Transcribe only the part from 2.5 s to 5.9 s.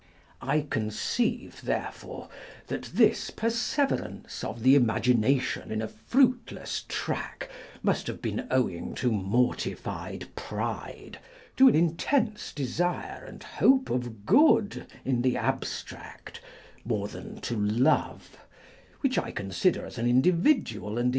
that this perseverance of the imagination in a